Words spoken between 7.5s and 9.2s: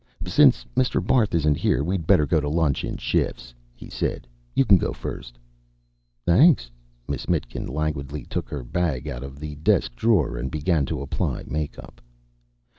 languidly took her bag